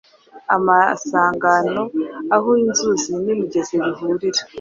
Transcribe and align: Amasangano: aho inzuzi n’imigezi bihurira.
Amasangano: 0.55 1.81
aho 2.35 2.49
inzuzi 2.65 3.09
n’imigezi 3.23 3.73
bihurira. 3.83 4.41